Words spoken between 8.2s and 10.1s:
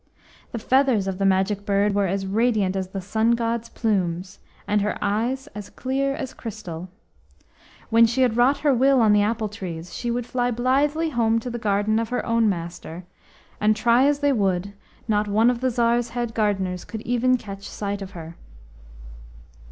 had wrought her will on the apple trees, she